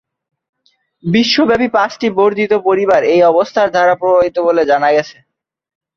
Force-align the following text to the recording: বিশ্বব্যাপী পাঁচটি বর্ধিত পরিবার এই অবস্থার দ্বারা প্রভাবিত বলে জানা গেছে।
বিশ্বব্যাপী 1.03 1.67
পাঁচটি 1.77 2.07
বর্ধিত 2.17 2.53
পরিবার 2.67 3.01
এই 3.13 3.21
অবস্থার 3.31 3.67
দ্বারা 3.73 3.93
প্রভাবিত 3.95 4.37
বলে 4.47 4.61
জানা 4.71 4.89
গেছে। 4.95 5.17